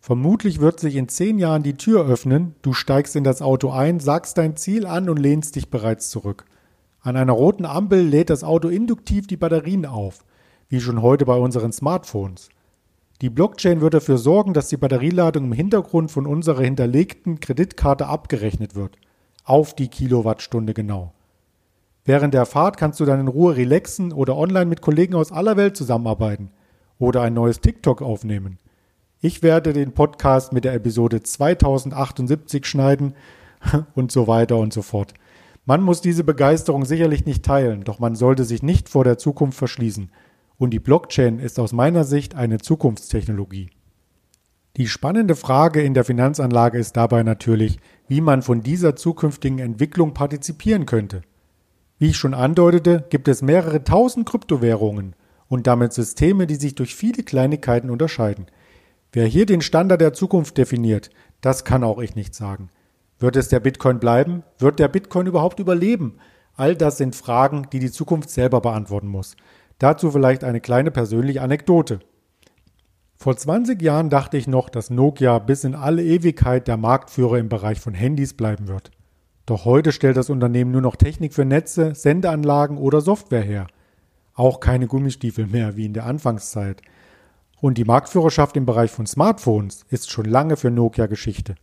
Vermutlich 0.00 0.58
wird 0.58 0.80
sich 0.80 0.96
in 0.96 1.08
zehn 1.08 1.38
Jahren 1.38 1.62
die 1.62 1.76
Tür 1.76 2.08
öffnen, 2.08 2.56
du 2.62 2.72
steigst 2.72 3.14
in 3.14 3.22
das 3.22 3.40
Auto 3.40 3.70
ein, 3.70 4.00
sagst 4.00 4.36
dein 4.36 4.56
Ziel 4.56 4.84
an 4.86 5.08
und 5.08 5.20
lehnst 5.20 5.54
dich 5.54 5.70
bereits 5.70 6.10
zurück. 6.10 6.46
An 7.02 7.16
einer 7.16 7.34
roten 7.34 7.66
Ampel 7.66 8.00
lädt 8.00 8.30
das 8.30 8.42
Auto 8.42 8.66
induktiv 8.66 9.28
die 9.28 9.36
Batterien 9.36 9.86
auf, 9.86 10.24
wie 10.72 10.80
schon 10.80 11.02
heute 11.02 11.26
bei 11.26 11.36
unseren 11.36 11.70
Smartphones. 11.70 12.48
Die 13.20 13.28
Blockchain 13.28 13.82
wird 13.82 13.92
dafür 13.92 14.16
sorgen, 14.16 14.54
dass 14.54 14.70
die 14.70 14.78
Batterieladung 14.78 15.44
im 15.44 15.52
Hintergrund 15.52 16.10
von 16.10 16.26
unserer 16.26 16.62
hinterlegten 16.62 17.40
Kreditkarte 17.40 18.06
abgerechnet 18.06 18.74
wird. 18.74 18.96
Auf 19.44 19.76
die 19.76 19.88
Kilowattstunde 19.88 20.72
genau. 20.72 21.12
Während 22.06 22.32
der 22.32 22.46
Fahrt 22.46 22.78
kannst 22.78 23.00
du 23.00 23.04
dann 23.04 23.20
in 23.20 23.28
Ruhe 23.28 23.54
relaxen 23.54 24.14
oder 24.14 24.34
online 24.34 24.64
mit 24.64 24.80
Kollegen 24.80 25.14
aus 25.14 25.30
aller 25.30 25.58
Welt 25.58 25.76
zusammenarbeiten 25.76 26.50
oder 26.98 27.20
ein 27.20 27.34
neues 27.34 27.60
TikTok 27.60 28.00
aufnehmen. 28.00 28.58
Ich 29.20 29.42
werde 29.42 29.74
den 29.74 29.92
Podcast 29.92 30.54
mit 30.54 30.64
der 30.64 30.72
Episode 30.72 31.22
2078 31.22 32.64
schneiden 32.64 33.12
und 33.94 34.10
so 34.10 34.26
weiter 34.26 34.56
und 34.56 34.72
so 34.72 34.80
fort. 34.80 35.12
Man 35.66 35.82
muss 35.82 36.00
diese 36.00 36.24
Begeisterung 36.24 36.86
sicherlich 36.86 37.26
nicht 37.26 37.44
teilen, 37.44 37.84
doch 37.84 37.98
man 37.98 38.16
sollte 38.16 38.44
sich 38.44 38.62
nicht 38.62 38.88
vor 38.88 39.04
der 39.04 39.18
Zukunft 39.18 39.58
verschließen. 39.58 40.10
Und 40.58 40.70
die 40.70 40.80
Blockchain 40.80 41.38
ist 41.38 41.58
aus 41.58 41.72
meiner 41.72 42.04
Sicht 42.04 42.34
eine 42.34 42.58
Zukunftstechnologie. 42.58 43.70
Die 44.76 44.88
spannende 44.88 45.36
Frage 45.36 45.82
in 45.82 45.92
der 45.92 46.04
Finanzanlage 46.04 46.78
ist 46.78 46.96
dabei 46.96 47.22
natürlich, 47.22 47.78
wie 48.08 48.22
man 48.22 48.40
von 48.40 48.62
dieser 48.62 48.96
zukünftigen 48.96 49.58
Entwicklung 49.58 50.14
partizipieren 50.14 50.86
könnte. 50.86 51.22
Wie 51.98 52.08
ich 52.08 52.16
schon 52.16 52.34
andeutete, 52.34 53.04
gibt 53.10 53.28
es 53.28 53.42
mehrere 53.42 53.84
tausend 53.84 54.26
Kryptowährungen 54.26 55.14
und 55.48 55.66
damit 55.66 55.92
Systeme, 55.92 56.46
die 56.46 56.54
sich 56.54 56.74
durch 56.74 56.94
viele 56.94 57.22
Kleinigkeiten 57.22 57.90
unterscheiden. 57.90 58.46
Wer 59.12 59.26
hier 59.26 59.44
den 59.44 59.60
Standard 59.60 60.00
der 60.00 60.14
Zukunft 60.14 60.56
definiert, 60.56 61.10
das 61.42 61.64
kann 61.64 61.84
auch 61.84 61.98
ich 61.98 62.14
nicht 62.14 62.34
sagen. 62.34 62.70
Wird 63.18 63.36
es 63.36 63.48
der 63.48 63.60
Bitcoin 63.60 64.00
bleiben? 64.00 64.42
Wird 64.58 64.78
der 64.78 64.88
Bitcoin 64.88 65.26
überhaupt 65.26 65.60
überleben? 65.60 66.16
All 66.56 66.74
das 66.74 66.96
sind 66.96 67.14
Fragen, 67.14 67.66
die 67.70 67.78
die 67.78 67.90
Zukunft 67.90 68.30
selber 68.30 68.62
beantworten 68.62 69.08
muss. 69.08 69.36
Dazu 69.82 70.12
vielleicht 70.12 70.44
eine 70.44 70.60
kleine 70.60 70.92
persönliche 70.92 71.42
Anekdote. 71.42 71.98
Vor 73.16 73.36
20 73.36 73.82
Jahren 73.82 74.10
dachte 74.10 74.36
ich 74.36 74.46
noch, 74.46 74.68
dass 74.68 74.90
Nokia 74.90 75.40
bis 75.40 75.64
in 75.64 75.74
alle 75.74 76.04
Ewigkeit 76.04 76.68
der 76.68 76.76
Marktführer 76.76 77.38
im 77.38 77.48
Bereich 77.48 77.80
von 77.80 77.92
Handys 77.92 78.34
bleiben 78.34 78.68
wird. 78.68 78.92
Doch 79.44 79.64
heute 79.64 79.90
stellt 79.90 80.16
das 80.16 80.30
Unternehmen 80.30 80.70
nur 80.70 80.82
noch 80.82 80.94
Technik 80.94 81.34
für 81.34 81.44
Netze, 81.44 81.96
Sendeanlagen 81.96 82.78
oder 82.78 83.00
Software 83.00 83.42
her. 83.42 83.66
Auch 84.34 84.60
keine 84.60 84.86
Gummistiefel 84.86 85.48
mehr 85.48 85.76
wie 85.76 85.86
in 85.86 85.94
der 85.94 86.06
Anfangszeit. 86.06 86.80
Und 87.60 87.76
die 87.76 87.84
Marktführerschaft 87.84 88.56
im 88.56 88.66
Bereich 88.66 88.92
von 88.92 89.06
Smartphones 89.06 89.84
ist 89.88 90.12
schon 90.12 90.26
lange 90.26 90.56
für 90.56 90.70
Nokia 90.70 91.06
Geschichte. 91.06 91.56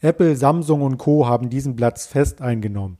Apple, 0.00 0.36
Samsung 0.36 0.82
und 0.82 0.98
Co 0.98 1.26
haben 1.26 1.48
diesen 1.48 1.74
Platz 1.74 2.04
fest 2.04 2.42
eingenommen. 2.42 2.98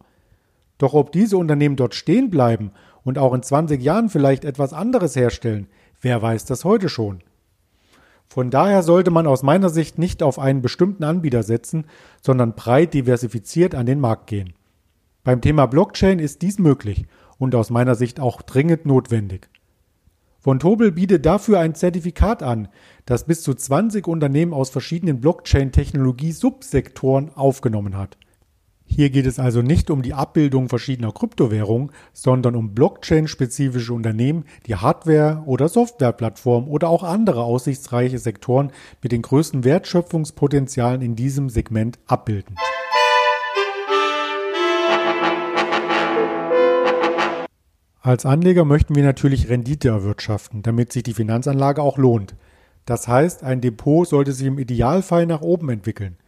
Doch 0.78 0.94
ob 0.94 1.12
diese 1.12 1.36
Unternehmen 1.36 1.76
dort 1.76 1.94
stehen 1.94 2.30
bleiben 2.30 2.72
und 3.04 3.18
auch 3.18 3.34
in 3.34 3.42
20 3.42 3.82
Jahren 3.82 4.08
vielleicht 4.08 4.44
etwas 4.44 4.72
anderes 4.72 5.16
herstellen, 5.16 5.66
wer 6.00 6.22
weiß 6.22 6.44
das 6.44 6.64
heute 6.64 6.88
schon. 6.88 7.24
Von 8.28 8.50
daher 8.50 8.82
sollte 8.82 9.10
man 9.10 9.26
aus 9.26 9.42
meiner 9.42 9.68
Sicht 9.68 9.98
nicht 9.98 10.22
auf 10.22 10.38
einen 10.38 10.62
bestimmten 10.62 11.04
Anbieter 11.04 11.42
setzen, 11.42 11.84
sondern 12.22 12.54
breit 12.54 12.94
diversifiziert 12.94 13.74
an 13.74 13.84
den 13.84 14.00
Markt 14.00 14.26
gehen. 14.26 14.54
Beim 15.22 15.42
Thema 15.42 15.66
Blockchain 15.66 16.18
ist 16.18 16.42
dies 16.42 16.58
möglich 16.58 17.06
und 17.38 17.54
aus 17.54 17.70
meiner 17.70 17.94
Sicht 17.94 18.20
auch 18.20 18.40
dringend 18.40 18.86
notwendig. 18.86 19.50
Von 20.40 20.58
Tobel 20.58 20.90
bietet 20.90 21.24
dafür 21.24 21.60
ein 21.60 21.76
Zertifikat 21.76 22.42
an, 22.42 22.66
das 23.06 23.26
bis 23.26 23.42
zu 23.42 23.54
20 23.54 24.08
Unternehmen 24.08 24.52
aus 24.52 24.70
verschiedenen 24.70 25.20
Blockchain-Technologie-Subsektoren 25.20 27.30
aufgenommen 27.36 27.96
hat. 27.96 28.16
Hier 28.94 29.08
geht 29.08 29.24
es 29.24 29.38
also 29.38 29.62
nicht 29.62 29.90
um 29.90 30.02
die 30.02 30.12
Abbildung 30.12 30.68
verschiedener 30.68 31.12
Kryptowährungen, 31.12 31.92
sondern 32.12 32.54
um 32.54 32.74
Blockchain-spezifische 32.74 33.94
Unternehmen, 33.94 34.44
die 34.66 34.76
Hardware- 34.76 35.42
oder 35.46 35.70
Softwareplattformen 35.70 36.68
oder 36.68 36.90
auch 36.90 37.02
andere 37.02 37.42
aussichtsreiche 37.42 38.18
Sektoren 38.18 38.70
mit 39.02 39.12
den 39.12 39.22
größten 39.22 39.64
Wertschöpfungspotenzialen 39.64 41.00
in 41.00 41.16
diesem 41.16 41.48
Segment 41.48 42.00
abbilden. 42.06 42.56
Als 48.02 48.26
Anleger 48.26 48.66
möchten 48.66 48.94
wir 48.94 49.04
natürlich 49.04 49.48
Rendite 49.48 49.88
erwirtschaften, 49.88 50.62
damit 50.62 50.92
sich 50.92 51.02
die 51.02 51.14
Finanzanlage 51.14 51.80
auch 51.80 51.96
lohnt. 51.96 52.34
Das 52.84 53.08
heißt, 53.08 53.42
ein 53.42 53.62
Depot 53.62 54.06
sollte 54.06 54.32
sich 54.32 54.48
im 54.48 54.58
Idealfall 54.58 55.24
nach 55.24 55.40
oben 55.40 55.70
entwickeln. 55.70 56.18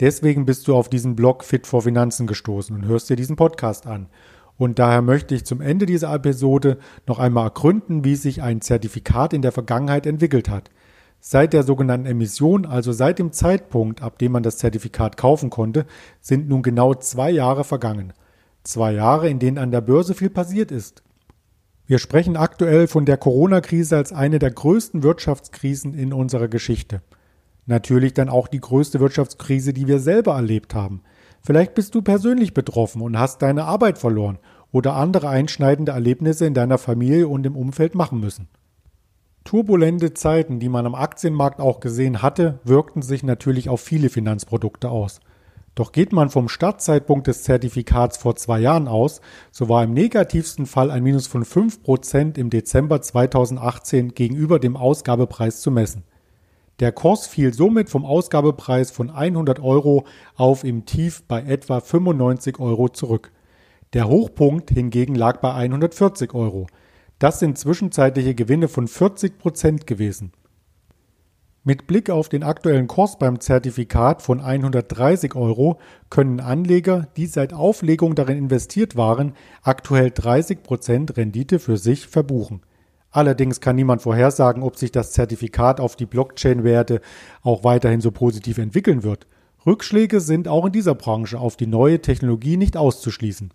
Deswegen 0.00 0.46
bist 0.46 0.66
du 0.68 0.74
auf 0.74 0.88
diesen 0.88 1.16
Blog 1.16 1.44
Fit 1.44 1.66
for 1.66 1.82
Finanzen 1.82 2.26
gestoßen 2.26 2.74
und 2.74 2.86
hörst 2.86 3.10
dir 3.10 3.16
diesen 3.16 3.36
Podcast 3.36 3.86
an. 3.86 4.08
Und 4.58 4.78
daher 4.78 5.02
möchte 5.02 5.34
ich 5.34 5.44
zum 5.44 5.60
Ende 5.60 5.86
dieser 5.86 6.12
Episode 6.14 6.78
noch 7.06 7.18
einmal 7.18 7.46
ergründen, 7.46 8.04
wie 8.04 8.16
sich 8.16 8.42
ein 8.42 8.60
Zertifikat 8.60 9.32
in 9.32 9.42
der 9.42 9.52
Vergangenheit 9.52 10.06
entwickelt 10.06 10.48
hat. 10.48 10.70
Seit 11.20 11.52
der 11.52 11.62
sogenannten 11.62 12.06
Emission, 12.06 12.66
also 12.66 12.92
seit 12.92 13.18
dem 13.18 13.32
Zeitpunkt, 13.32 14.02
ab 14.02 14.18
dem 14.18 14.32
man 14.32 14.42
das 14.42 14.58
Zertifikat 14.58 15.16
kaufen 15.16 15.50
konnte, 15.50 15.86
sind 16.20 16.48
nun 16.48 16.62
genau 16.62 16.94
zwei 16.94 17.30
Jahre 17.30 17.64
vergangen. 17.64 18.12
Zwei 18.64 18.92
Jahre, 18.92 19.28
in 19.28 19.38
denen 19.38 19.58
an 19.58 19.70
der 19.70 19.80
Börse 19.80 20.14
viel 20.14 20.30
passiert 20.30 20.70
ist. 20.72 21.02
Wir 21.86 21.98
sprechen 21.98 22.36
aktuell 22.36 22.86
von 22.86 23.04
der 23.04 23.16
Corona-Krise 23.16 23.96
als 23.96 24.12
eine 24.12 24.38
der 24.38 24.50
größten 24.50 25.02
Wirtschaftskrisen 25.02 25.94
in 25.94 26.12
unserer 26.12 26.48
Geschichte. 26.48 27.02
Natürlich 27.66 28.12
dann 28.14 28.28
auch 28.28 28.48
die 28.48 28.60
größte 28.60 29.00
Wirtschaftskrise, 29.00 29.72
die 29.72 29.86
wir 29.86 30.00
selber 30.00 30.34
erlebt 30.34 30.74
haben. 30.74 31.02
Vielleicht 31.40 31.74
bist 31.74 31.94
du 31.94 32.02
persönlich 32.02 32.54
betroffen 32.54 33.02
und 33.02 33.18
hast 33.18 33.42
deine 33.42 33.64
Arbeit 33.64 33.98
verloren 33.98 34.38
oder 34.70 34.94
andere 34.94 35.28
einschneidende 35.28 35.92
Erlebnisse 35.92 36.46
in 36.46 36.54
deiner 36.54 36.78
Familie 36.78 37.28
und 37.28 37.44
im 37.46 37.56
Umfeld 37.56 37.94
machen 37.94 38.20
müssen. 38.20 38.48
Turbulente 39.44 40.14
Zeiten, 40.14 40.60
die 40.60 40.68
man 40.68 40.86
am 40.86 40.94
Aktienmarkt 40.94 41.60
auch 41.60 41.80
gesehen 41.80 42.22
hatte, 42.22 42.60
wirkten 42.64 43.02
sich 43.02 43.24
natürlich 43.24 43.68
auf 43.68 43.80
viele 43.80 44.08
Finanzprodukte 44.08 44.88
aus. 44.88 45.20
Doch 45.74 45.90
geht 45.90 46.12
man 46.12 46.28
vom 46.28 46.48
Startzeitpunkt 46.48 47.26
des 47.26 47.42
Zertifikats 47.44 48.18
vor 48.18 48.36
zwei 48.36 48.60
Jahren 48.60 48.88
aus, 48.88 49.20
so 49.50 49.68
war 49.68 49.82
im 49.82 49.94
negativsten 49.94 50.66
Fall 50.66 50.90
ein 50.90 51.02
Minus 51.02 51.26
von 51.26 51.44
5% 51.44 52.38
im 52.38 52.50
Dezember 52.50 53.00
2018 53.00 54.14
gegenüber 54.14 54.58
dem 54.58 54.76
Ausgabepreis 54.76 55.60
zu 55.60 55.70
messen. 55.70 56.04
Der 56.80 56.92
Kurs 56.92 57.26
fiel 57.26 57.52
somit 57.52 57.90
vom 57.90 58.04
Ausgabepreis 58.04 58.90
von 58.90 59.10
100 59.10 59.60
Euro 59.60 60.04
auf 60.34 60.64
im 60.64 60.84
Tief 60.84 61.22
bei 61.28 61.42
etwa 61.42 61.80
95 61.80 62.58
Euro 62.58 62.88
zurück. 62.88 63.30
Der 63.92 64.08
Hochpunkt 64.08 64.70
hingegen 64.70 65.14
lag 65.14 65.40
bei 65.40 65.52
140 65.52 66.34
Euro. 66.34 66.66
Das 67.18 67.38
sind 67.38 67.58
zwischenzeitliche 67.58 68.34
Gewinne 68.34 68.68
von 68.68 68.88
40 68.88 69.38
Prozent 69.38 69.86
gewesen. 69.86 70.32
Mit 71.64 71.86
Blick 71.86 72.10
auf 72.10 72.28
den 72.28 72.42
aktuellen 72.42 72.88
Kurs 72.88 73.18
beim 73.18 73.38
Zertifikat 73.38 74.20
von 74.20 74.40
130 74.40 75.36
Euro 75.36 75.78
können 76.10 76.40
Anleger, 76.40 77.06
die 77.16 77.26
seit 77.26 77.52
Auflegung 77.52 78.16
darin 78.16 78.36
investiert 78.36 78.96
waren, 78.96 79.34
aktuell 79.62 80.10
30 80.10 80.64
Prozent 80.64 81.16
Rendite 81.16 81.60
für 81.60 81.76
sich 81.76 82.08
verbuchen. 82.08 82.62
Allerdings 83.12 83.60
kann 83.60 83.76
niemand 83.76 84.02
vorhersagen, 84.02 84.62
ob 84.62 84.76
sich 84.76 84.90
das 84.90 85.12
Zertifikat 85.12 85.80
auf 85.80 85.96
die 85.96 86.06
Blockchain-Werte 86.06 87.02
auch 87.42 87.62
weiterhin 87.62 88.00
so 88.00 88.10
positiv 88.10 88.58
entwickeln 88.58 89.02
wird. 89.02 89.26
Rückschläge 89.66 90.20
sind 90.20 90.48
auch 90.48 90.64
in 90.64 90.72
dieser 90.72 90.94
Branche 90.94 91.38
auf 91.38 91.56
die 91.56 91.66
neue 91.66 92.00
Technologie 92.00 92.56
nicht 92.56 92.76
auszuschließen. 92.76 93.52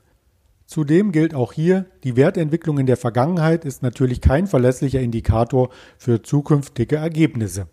Zudem 0.67 1.11
gilt 1.11 1.33
auch 1.33 1.53
hier, 1.53 1.85
die 2.03 2.15
Wertentwicklung 2.15 2.77
in 2.77 2.85
der 2.85 2.97
Vergangenheit 2.97 3.65
ist 3.65 3.81
natürlich 3.81 4.21
kein 4.21 4.47
verlässlicher 4.47 4.99
Indikator 4.99 5.69
für 5.97 6.21
zukünftige 6.21 6.97
Ergebnisse. 6.97 7.67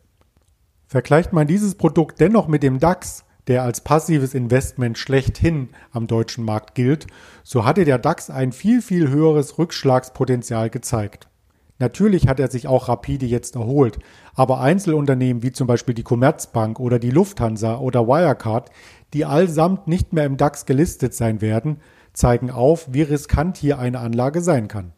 Vergleicht 0.87 1.33
man 1.33 1.47
dieses 1.47 1.75
Produkt 1.75 2.21
dennoch 2.21 2.49
mit 2.49 2.63
dem 2.63 2.79
DAX, 2.79 3.25
der 3.47 3.63
als 3.63 3.83
passives 3.83 4.33
Investment 4.33 4.97
schlechthin 4.97 5.69
am 5.91 6.07
deutschen 6.07 6.45
Markt 6.45 6.75
gilt, 6.75 7.09
so 7.43 7.65
hatte 7.65 7.85
der 7.85 7.99
DAX 7.99 8.31
ein 8.31 8.53
viel, 8.53 8.81
viel 8.81 9.11
höheres 9.11 9.59
Rückschlagspotenzial 9.59 10.71
gezeigt. 10.71 11.29
Natürlich 11.79 12.29
hat 12.29 12.39
er 12.39 12.51
sich 12.51 12.69
auch 12.69 12.89
rapide 12.89 13.27
jetzt 13.27 13.57
erholt, 13.57 13.99
aber 14.35 14.61
Einzelunternehmen 14.61 15.43
wie 15.43 15.53
zum 15.53 15.67
Beispiel 15.67 15.95
die 15.95 16.05
Commerzbank 16.05 16.79
oder 16.79 16.99
die 16.99 17.11
Lufthansa 17.11 17.79
oder 17.79 18.07
Wirecard, 18.07 18.71
die 19.13 19.25
allsamt 19.25 19.89
nicht 19.89 20.13
mehr 20.13 20.25
im 20.25 20.37
DAX 20.37 20.67
gelistet 20.67 21.15
sein 21.15 21.41
werden, 21.41 21.81
zeigen 22.13 22.51
auf, 22.51 22.93
wie 22.93 23.03
riskant 23.03 23.57
hier 23.57 23.79
eine 23.79 23.99
Anlage 23.99 24.41
sein 24.41 24.69
kann. 24.69 24.93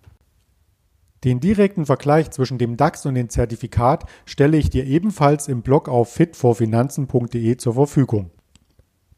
Den 1.24 1.40
direkten 1.40 1.86
Vergleich 1.86 2.30
zwischen 2.30 2.58
dem 2.58 2.76
DAX 2.76 3.06
und 3.06 3.14
dem 3.14 3.30
Zertifikat 3.30 4.04
stelle 4.26 4.58
ich 4.58 4.68
dir 4.68 4.84
ebenfalls 4.84 5.48
im 5.48 5.62
Blog 5.62 5.88
auf 5.88 6.12
fitforfinanzen.de 6.12 7.56
zur 7.56 7.74
Verfügung. 7.74 8.30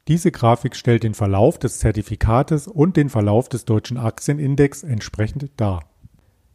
Diese 0.06 0.30
Grafik 0.30 0.74
stellt 0.74 1.02
den 1.02 1.12
Verlauf 1.12 1.58
des 1.58 1.80
Zertifikates 1.80 2.66
und 2.68 2.96
den 2.96 3.10
Verlauf 3.10 3.48
des 3.48 3.66
deutschen 3.66 3.98
Aktienindex 3.98 4.84
entsprechend 4.84 5.50
dar. 5.56 5.82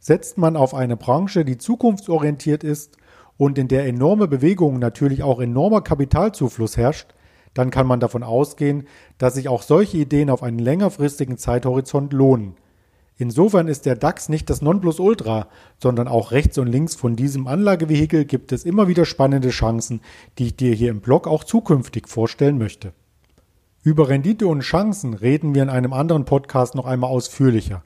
Setzt 0.06 0.36
man 0.36 0.58
auf 0.58 0.74
eine 0.74 0.98
Branche, 0.98 1.46
die 1.46 1.56
zukunftsorientiert 1.56 2.62
ist 2.62 2.98
und 3.38 3.56
in 3.56 3.68
der 3.68 3.86
enorme 3.86 4.28
Bewegungen 4.28 4.78
natürlich 4.78 5.22
auch 5.22 5.40
enormer 5.40 5.80
Kapitalzufluss 5.80 6.76
herrscht, 6.76 7.14
dann 7.54 7.70
kann 7.70 7.86
man 7.86 8.00
davon 8.00 8.22
ausgehen, 8.22 8.86
dass 9.16 9.32
sich 9.32 9.48
auch 9.48 9.62
solche 9.62 9.96
Ideen 9.96 10.28
auf 10.28 10.42
einen 10.42 10.58
längerfristigen 10.58 11.38
Zeithorizont 11.38 12.12
lohnen. 12.12 12.56
Insofern 13.16 13.66
ist 13.66 13.86
der 13.86 13.96
DAX 13.96 14.28
nicht 14.28 14.50
das 14.50 14.60
Nonplusultra, 14.60 15.48
sondern 15.78 16.06
auch 16.06 16.32
rechts 16.32 16.58
und 16.58 16.66
links 16.66 16.94
von 16.94 17.16
diesem 17.16 17.46
Anlagevehikel 17.46 18.26
gibt 18.26 18.52
es 18.52 18.66
immer 18.66 18.88
wieder 18.88 19.06
spannende 19.06 19.48
Chancen, 19.48 20.02
die 20.36 20.48
ich 20.48 20.56
dir 20.56 20.74
hier 20.74 20.90
im 20.90 21.00
Blog 21.00 21.26
auch 21.26 21.44
zukünftig 21.44 22.08
vorstellen 22.10 22.58
möchte. 22.58 22.92
Über 23.82 24.10
Rendite 24.10 24.48
und 24.48 24.60
Chancen 24.60 25.14
reden 25.14 25.54
wir 25.54 25.62
in 25.62 25.70
einem 25.70 25.94
anderen 25.94 26.26
Podcast 26.26 26.74
noch 26.74 26.84
einmal 26.84 27.08
ausführlicher. 27.08 27.82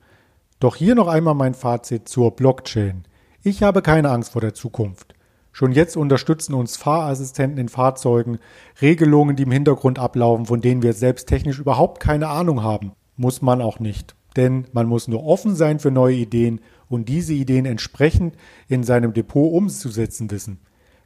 Doch 0.60 0.74
hier 0.74 0.96
noch 0.96 1.06
einmal 1.06 1.34
mein 1.34 1.54
Fazit 1.54 2.08
zur 2.08 2.34
Blockchain. 2.34 3.04
Ich 3.44 3.62
habe 3.62 3.80
keine 3.80 4.10
Angst 4.10 4.32
vor 4.32 4.40
der 4.40 4.54
Zukunft. 4.54 5.14
Schon 5.52 5.70
jetzt 5.70 5.96
unterstützen 5.96 6.54
uns 6.54 6.76
Fahrassistenten 6.76 7.58
in 7.58 7.68
Fahrzeugen, 7.68 8.38
Regelungen, 8.82 9.36
die 9.36 9.44
im 9.44 9.52
Hintergrund 9.52 10.00
ablaufen, 10.00 10.46
von 10.46 10.60
denen 10.60 10.82
wir 10.82 10.94
selbst 10.94 11.28
technisch 11.28 11.60
überhaupt 11.60 12.00
keine 12.00 12.28
Ahnung 12.28 12.62
haben. 12.64 12.92
Muss 13.16 13.40
man 13.40 13.62
auch 13.62 13.78
nicht. 13.78 14.16
Denn 14.36 14.66
man 14.72 14.88
muss 14.88 15.06
nur 15.06 15.24
offen 15.24 15.54
sein 15.54 15.78
für 15.78 15.92
neue 15.92 16.16
Ideen 16.16 16.60
und 16.88 17.08
diese 17.08 17.34
Ideen 17.34 17.64
entsprechend 17.64 18.34
in 18.66 18.82
seinem 18.82 19.12
Depot 19.12 19.52
umzusetzen 19.52 20.30
wissen. 20.30 20.58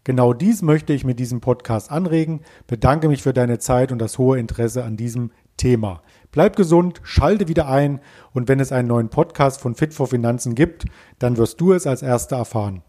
Genau 0.04 0.32
dies 0.32 0.62
möchte 0.62 0.92
ich 0.92 1.04
mit 1.04 1.20
diesem 1.20 1.40
Podcast 1.40 1.90
anregen. 1.90 2.40
Bedanke 2.66 3.08
mich 3.08 3.22
für 3.22 3.32
deine 3.32 3.58
Zeit 3.58 3.92
und 3.92 4.00
das 4.00 4.18
hohe 4.18 4.38
Interesse 4.38 4.82
an 4.82 4.96
diesem 4.96 5.30
Thema. 5.62 6.02
Bleib 6.32 6.56
gesund, 6.56 7.00
schalte 7.04 7.46
wieder 7.46 7.68
ein 7.68 8.00
und 8.32 8.48
wenn 8.48 8.58
es 8.58 8.72
einen 8.72 8.88
neuen 8.88 9.10
Podcast 9.10 9.60
von 9.60 9.76
Fit 9.76 9.94
for 9.94 10.08
Finanzen 10.08 10.56
gibt, 10.56 10.86
dann 11.20 11.36
wirst 11.36 11.60
du 11.60 11.72
es 11.72 11.86
als 11.86 12.02
erster 12.02 12.36
erfahren. 12.36 12.82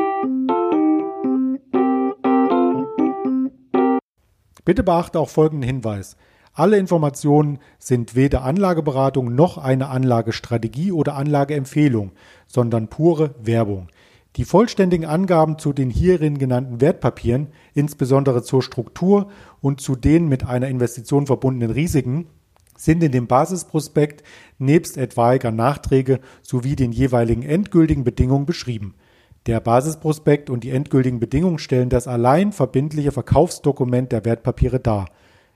Bitte 4.65 4.81
beachte 4.81 5.19
auch 5.19 5.29
folgenden 5.29 5.67
Hinweis. 5.67 6.17
Alle 6.51 6.77
Informationen 6.77 7.59
sind 7.77 8.15
weder 8.15 8.43
Anlageberatung 8.43 9.35
noch 9.35 9.59
eine 9.59 9.89
Anlagestrategie 9.89 10.91
oder 10.91 11.15
Anlageempfehlung, 11.15 12.13
sondern 12.47 12.87
pure 12.87 13.35
Werbung. 13.39 13.89
Die 14.35 14.45
vollständigen 14.45 15.05
Angaben 15.05 15.59
zu 15.59 15.73
den 15.73 15.91
hierin 15.91 16.39
genannten 16.39 16.81
Wertpapieren, 16.81 17.49
insbesondere 17.75 18.41
zur 18.41 18.63
Struktur 18.63 19.27
und 19.61 19.79
zu 19.79 19.95
den 19.95 20.27
mit 20.27 20.47
einer 20.47 20.69
Investition 20.69 21.27
verbundenen 21.27 21.69
Risiken, 21.69 22.25
sind 22.83 23.01
in 23.01 23.13
dem 23.13 23.27
Basisprospekt 23.27 24.23
nebst 24.57 24.97
etwaiger 24.97 25.51
Nachträge 25.51 26.19
sowie 26.41 26.75
den 26.75 26.91
jeweiligen 26.91 27.43
endgültigen 27.43 28.03
Bedingungen 28.03 28.45
beschrieben. 28.45 28.95
Der 29.45 29.61
Basisprospekt 29.61 30.49
und 30.49 30.65
die 30.65 30.71
endgültigen 30.71 31.21
Bedingungen 31.21 31.59
stellen 31.59 31.87
das 31.87 32.07
allein 32.07 32.51
verbindliche 32.51 33.13
Verkaufsdokument 33.13 34.11
der 34.11 34.25
Wertpapiere 34.25 34.81
dar. 34.81 35.07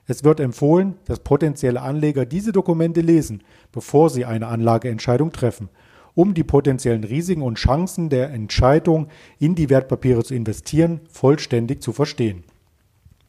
Es 0.06 0.24
wird 0.24 0.40
empfohlen, 0.40 0.94
dass 1.04 1.20
potenzielle 1.20 1.82
Anleger 1.82 2.24
diese 2.24 2.52
Dokumente 2.52 3.02
lesen, 3.02 3.42
bevor 3.72 4.08
sie 4.08 4.24
eine 4.24 4.46
Anlageentscheidung 4.46 5.30
treffen, 5.30 5.68
um 6.14 6.32
die 6.32 6.44
potenziellen 6.44 7.04
Risiken 7.04 7.42
und 7.42 7.58
Chancen 7.58 8.08
der 8.08 8.30
Entscheidung, 8.30 9.08
in 9.38 9.54
die 9.54 9.68
Wertpapiere 9.68 10.24
zu 10.24 10.34
investieren, 10.34 11.00
vollständig 11.10 11.82
zu 11.82 11.92
verstehen. 11.92 12.44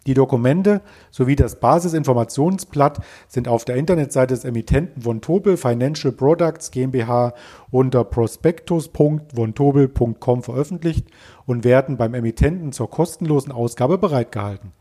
Die 0.07 0.13
Dokumente 0.13 0.81
sowie 1.11 1.35
das 1.35 1.59
Basisinformationsblatt 1.59 3.01
sind 3.27 3.47
auf 3.47 3.65
der 3.65 3.75
Internetseite 3.75 4.33
des 4.33 4.45
Emittenten 4.45 5.01
von 5.01 5.21
Tobel 5.21 5.57
Financial 5.57 6.13
Products 6.13 6.71
GmbH 6.71 7.33
unter 7.69 8.05
prospectus.vontobel.com 8.05 10.43
veröffentlicht 10.43 11.07
und 11.45 11.65
werden 11.65 11.97
beim 11.97 12.13
Emittenten 12.13 12.71
zur 12.71 12.89
kostenlosen 12.89 13.51
Ausgabe 13.51 13.97
bereitgehalten. 13.97 14.71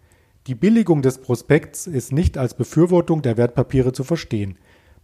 Die 0.46 0.54
Billigung 0.54 1.02
des 1.02 1.18
Prospekts 1.18 1.86
ist 1.86 2.12
nicht 2.12 2.38
als 2.38 2.54
Befürwortung 2.54 3.20
der 3.20 3.36
Wertpapiere 3.36 3.92
zu 3.92 4.04
verstehen. 4.04 4.56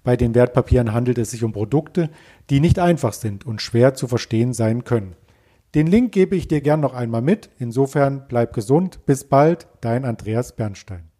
Bei 0.05 0.17
den 0.17 0.35
Wertpapieren 0.35 0.93
handelt 0.93 1.19
es 1.19 1.33
sich 1.33 1.45
um 1.45 1.53
Produkte, 1.53 2.11
die 2.51 2.61
nicht 2.61 2.79
einfach 2.79 3.13
sind 3.13 3.45
und 3.45 3.61
schwer 3.61 3.95
zu 3.95 4.07
verstehen 4.07 4.53
sein 4.53 4.85
können. 4.85 5.17
Den 5.75 5.89
Link 5.89 6.13
gebe 6.13 6.37
ich 6.37 6.47
dir 6.47 6.61
gern 6.61 6.81
noch 6.81 6.95
einmal 6.95 7.23
mit. 7.23 7.51
Insofern 7.59 8.27
bleib 8.29 8.53
gesund. 8.53 9.05
Bis 9.07 9.25
bald, 9.25 9.67
dein 9.81 10.05
Andreas 10.05 10.55
Bernstein. 10.55 11.11